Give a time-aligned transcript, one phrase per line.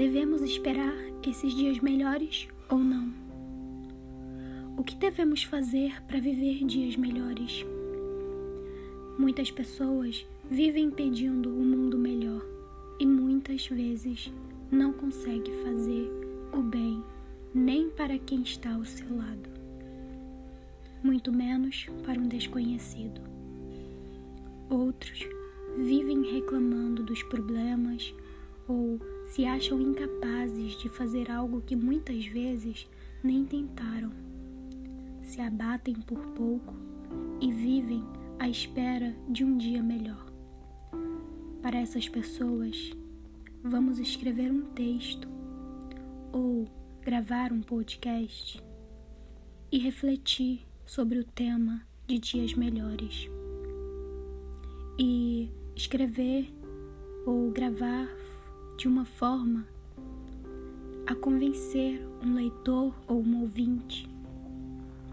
[0.00, 0.96] Devemos esperar
[1.28, 3.12] esses dias melhores ou não?
[4.74, 7.66] O que devemos fazer para viver dias melhores?
[9.18, 12.42] Muitas pessoas vivem pedindo um mundo melhor
[12.98, 14.32] e muitas vezes
[14.72, 16.10] não conseguem fazer
[16.54, 17.04] o bem
[17.52, 19.50] nem para quem está ao seu lado,
[21.04, 23.20] muito menos para um desconhecido.
[24.70, 25.28] Outros
[25.76, 28.14] vivem reclamando dos problemas
[28.68, 32.88] ou se acham incapazes de fazer algo que muitas vezes
[33.22, 34.10] nem tentaram.
[35.22, 36.74] Se abatem por pouco
[37.40, 38.04] e vivem
[38.38, 40.26] à espera de um dia melhor.
[41.62, 42.92] Para essas pessoas,
[43.62, 45.28] vamos escrever um texto
[46.32, 46.66] ou
[47.02, 48.62] gravar um podcast
[49.70, 53.28] e refletir sobre o tema de dias melhores.
[54.98, 56.52] E escrever
[57.24, 58.08] ou gravar
[58.80, 59.66] de uma forma
[61.06, 64.08] a convencer um leitor ou um ouvinte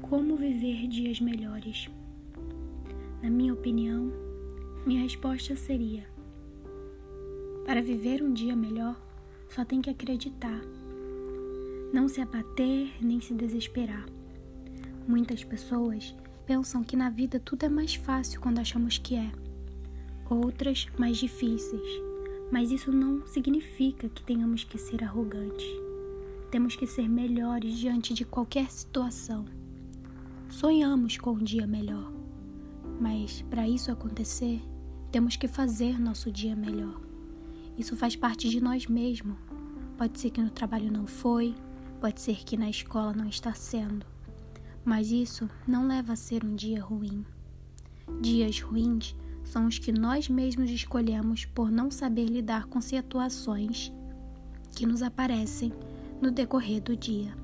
[0.00, 1.90] como viver dias melhores.
[3.20, 4.12] Na minha opinião,
[4.86, 6.06] minha resposta seria:
[7.66, 8.96] para viver um dia melhor,
[9.48, 10.60] só tem que acreditar.
[11.92, 14.06] Não se abater nem se desesperar.
[15.04, 16.14] Muitas pessoas
[16.46, 19.32] pensam que na vida tudo é mais fácil quando achamos que é,
[20.30, 22.07] outras mais difíceis.
[22.50, 25.66] Mas isso não significa que tenhamos que ser arrogantes.
[26.50, 29.44] Temos que ser melhores diante de qualquer situação.
[30.48, 32.10] Sonhamos com um dia melhor,
[32.98, 34.62] mas para isso acontecer,
[35.12, 37.00] temos que fazer nosso dia melhor.
[37.76, 39.36] Isso faz parte de nós mesmos.
[39.98, 41.54] Pode ser que no trabalho não foi,
[42.00, 44.06] pode ser que na escola não está sendo,
[44.84, 47.26] mas isso não leva a ser um dia ruim.
[48.22, 49.14] Dias ruins
[49.48, 53.92] são os que nós mesmos escolhemos por não saber lidar com situações
[54.76, 55.72] que nos aparecem
[56.20, 57.34] no decorrer do dia.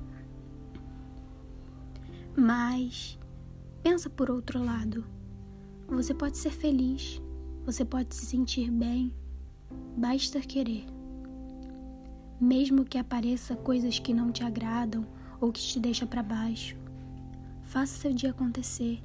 [2.37, 3.17] Mas
[3.81, 5.03] pensa por outro lado.
[5.87, 7.21] Você pode ser feliz,
[7.65, 9.13] você pode se sentir bem,
[9.97, 10.85] basta querer.
[12.39, 15.05] Mesmo que apareça coisas que não te agradam
[15.39, 16.75] ou que te deixa para baixo,
[17.63, 19.01] faça seu dia acontecer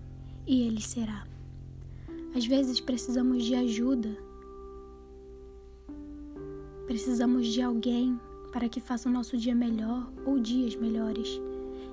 [0.47, 1.30] e ele será.
[2.35, 4.17] Às vezes precisamos de ajuda,
[6.87, 8.19] precisamos de alguém
[8.53, 11.41] para que faça o nosso dia melhor ou dias melhores.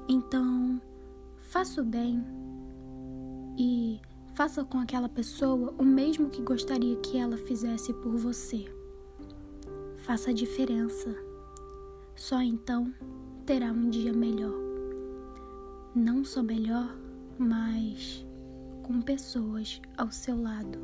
[0.07, 0.81] Então,
[1.37, 2.23] faça o bem
[3.57, 3.99] e
[4.35, 8.65] faça com aquela pessoa o mesmo que gostaria que ela fizesse por você.
[9.97, 11.15] Faça a diferença.
[12.15, 12.93] Só então
[13.45, 14.53] terá um dia melhor.
[15.95, 16.95] Não só melhor,
[17.39, 18.26] mas
[18.87, 20.79] com pessoas ao seu lado.